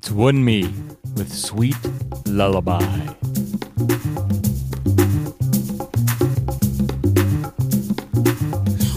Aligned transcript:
It's 0.00 0.10
Wunmi 0.10 0.62
with 1.16 1.34
Sweet 1.34 1.74
Lullaby. 2.24 2.86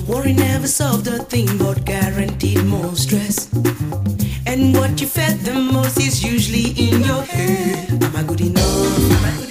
Worry 0.08 0.34
never 0.34 0.68
solved 0.68 1.08
a 1.08 1.18
thing 1.24 1.48
but 1.58 1.86
guaranteed 1.86 2.64
more 2.66 2.96
stress. 2.96 3.52
And 4.46 4.76
what 4.76 5.02
you 5.02 5.08
fed 5.08 5.40
the 5.40 5.56
most 5.56 6.00
is 6.00 6.24
usually 6.24 6.70
in 6.78 7.02
your 7.02 7.24
head. 7.24 8.04
Am 8.04 8.16
I 8.16 8.22
good 8.22 8.42
enough? 8.42 9.51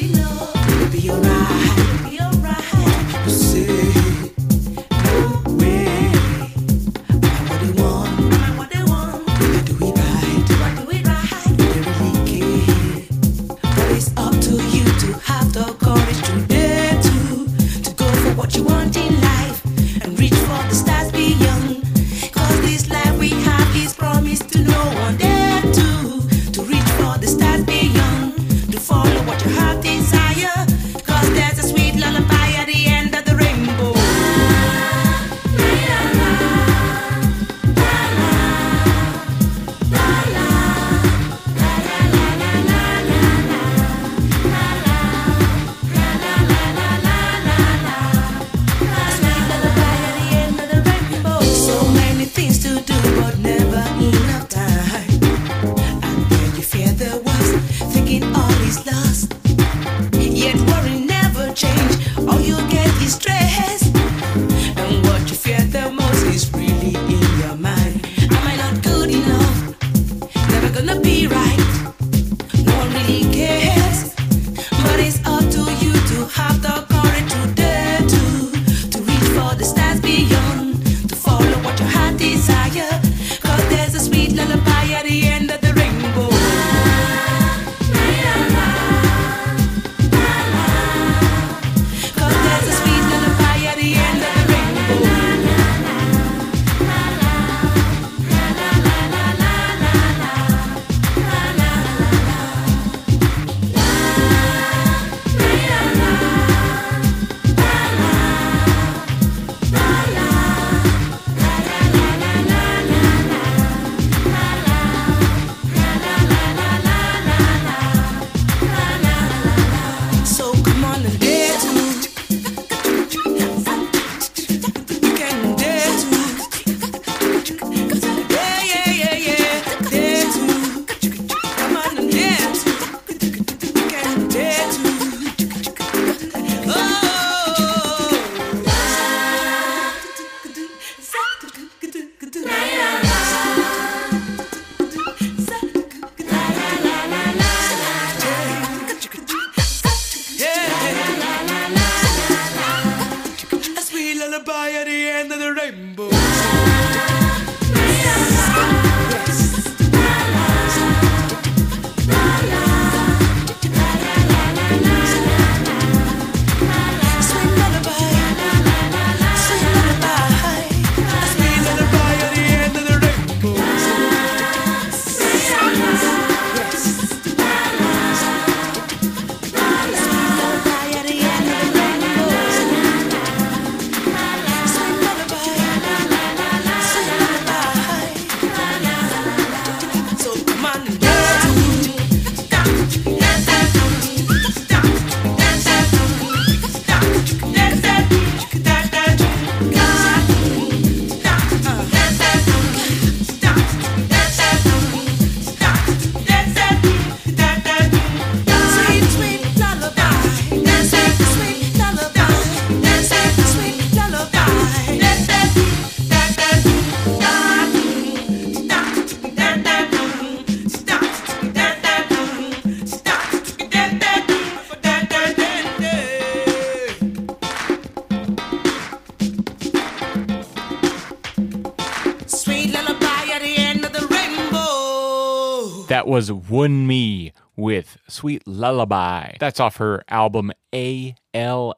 That 236.00 236.06
was 236.06 236.30
Wunmi 236.30 237.32
with 237.56 237.98
Sweet 238.08 238.48
Lullaby. 238.48 239.36
That's 239.38 239.60
off 239.60 239.76
her 239.76 240.02
album 240.08 240.50
ALA, 240.72 241.74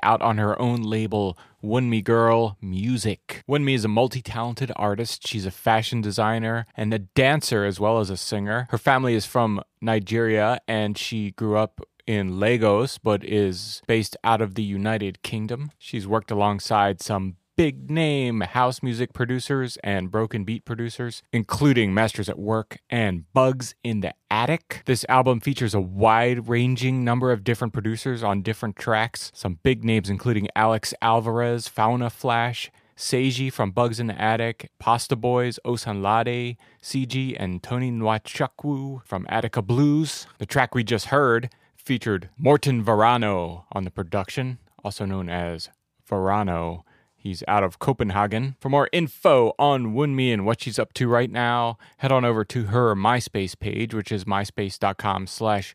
out 0.00 0.22
on 0.22 0.38
her 0.38 0.56
own 0.62 0.82
label, 0.82 1.36
Wunmi 1.60 2.04
Girl 2.04 2.56
Music. 2.62 3.42
Wunmi 3.48 3.74
is 3.74 3.84
a 3.84 3.88
multi 3.88 4.22
talented 4.22 4.70
artist. 4.76 5.26
She's 5.26 5.44
a 5.44 5.50
fashion 5.50 6.00
designer 6.00 6.68
and 6.76 6.94
a 6.94 7.00
dancer 7.00 7.64
as 7.64 7.80
well 7.80 7.98
as 7.98 8.10
a 8.10 8.16
singer. 8.16 8.68
Her 8.70 8.78
family 8.78 9.16
is 9.16 9.26
from 9.26 9.60
Nigeria 9.80 10.60
and 10.68 10.96
she 10.96 11.32
grew 11.32 11.56
up 11.56 11.80
in 12.06 12.38
Lagos 12.38 12.96
but 12.98 13.24
is 13.24 13.82
based 13.88 14.16
out 14.22 14.40
of 14.40 14.54
the 14.54 14.62
United 14.62 15.22
Kingdom. 15.22 15.72
She's 15.80 16.06
worked 16.06 16.30
alongside 16.30 17.02
some 17.02 17.38
big 17.58 17.90
name 17.90 18.40
house 18.42 18.84
music 18.84 19.12
producers 19.12 19.76
and 19.82 20.12
broken 20.12 20.44
beat 20.44 20.64
producers, 20.64 21.24
including 21.32 21.92
Masters 21.92 22.28
at 22.28 22.38
Work 22.38 22.78
and 22.88 23.24
Bugs 23.32 23.74
in 23.82 23.98
the 23.98 24.14
Attic. 24.30 24.82
This 24.86 25.04
album 25.08 25.40
features 25.40 25.74
a 25.74 25.80
wide 25.80 26.48
ranging 26.48 27.02
number 27.02 27.32
of 27.32 27.42
different 27.42 27.72
producers 27.72 28.22
on 28.22 28.42
different 28.42 28.76
tracks, 28.76 29.32
some 29.34 29.58
big 29.64 29.82
names 29.82 30.08
including 30.08 30.46
Alex 30.54 30.94
Alvarez, 31.02 31.66
Fauna 31.66 32.10
Flash, 32.10 32.70
Seiji 32.96 33.52
from 33.52 33.72
Bugs 33.72 33.98
in 33.98 34.06
the 34.06 34.22
Attic, 34.22 34.70
Pasta 34.78 35.16
Boys, 35.16 35.58
Osunlade, 35.66 36.56
CG, 36.80 37.36
and 37.40 37.60
Tony 37.60 37.90
Nwachukwu 37.90 39.04
from 39.04 39.26
Attica 39.28 39.62
Blues. 39.62 40.28
The 40.38 40.46
track 40.46 40.76
we 40.76 40.84
just 40.84 41.06
heard 41.06 41.50
featured 41.74 42.28
Morten 42.38 42.84
Varano 42.84 43.64
on 43.72 43.82
the 43.82 43.90
production, 43.90 44.58
also 44.84 45.04
known 45.04 45.28
as 45.28 45.70
Varano. 46.08 46.84
He's 47.20 47.42
out 47.48 47.64
of 47.64 47.80
Copenhagen. 47.80 48.54
For 48.60 48.68
more 48.68 48.88
info 48.92 49.52
on 49.58 49.92
Wunmi 49.92 50.32
and 50.32 50.46
what 50.46 50.62
she's 50.62 50.78
up 50.78 50.94
to 50.94 51.08
right 51.08 51.30
now, 51.30 51.76
head 51.98 52.12
on 52.12 52.24
over 52.24 52.44
to 52.44 52.66
her 52.66 52.94
MySpace 52.94 53.58
page, 53.58 53.92
which 53.92 54.12
is 54.12 54.24
myspace.com 54.24 55.26
slash 55.26 55.74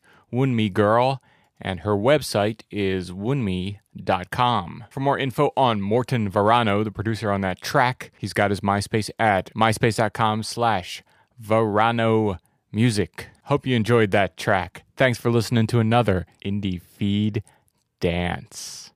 Girl, 0.72 1.22
and 1.60 1.80
her 1.80 1.94
website 1.94 2.62
is 2.70 3.10
wunmi.com. 3.10 4.84
For 4.90 5.00
more 5.00 5.18
info 5.18 5.52
on 5.56 5.80
Morten 5.82 6.30
Varano, 6.30 6.82
the 6.82 6.90
producer 6.90 7.30
on 7.30 7.42
that 7.42 7.60
track, 7.60 8.10
he's 8.18 8.32
got 8.32 8.50
his 8.50 8.60
MySpace 8.60 9.10
at 9.18 9.52
myspace.com 9.54 10.42
slash 10.42 11.02
Music. 12.72 13.28
Hope 13.44 13.66
you 13.66 13.76
enjoyed 13.76 14.10
that 14.10 14.36
track. 14.38 14.84
Thanks 14.96 15.18
for 15.18 15.30
listening 15.30 15.66
to 15.68 15.78
another 15.78 16.26
IndieFeed 16.44 17.42
Dance. 18.00 18.93